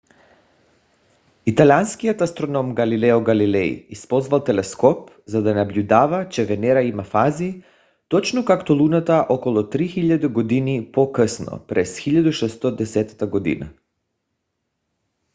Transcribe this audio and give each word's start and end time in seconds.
италианският 1.51 2.21
астроном 2.25 2.71
галилео 2.79 3.21
галилей 3.27 3.85
използвал 3.95 4.43
телескоп 4.43 5.11
за 5.25 5.43
да 5.43 5.53
наблюдава 5.59 6.29
че 6.29 6.45
венера 6.45 6.83
има 6.83 7.03
фази 7.03 7.63
точно 8.07 8.45
както 8.45 8.73
луната 8.81 9.25
около 9.29 9.55
3000 9.57 10.27
години 10.27 10.91
по- 10.91 11.11
късно 11.15 11.59
през 11.67 11.99
1610 11.99 13.59
г 13.59 13.69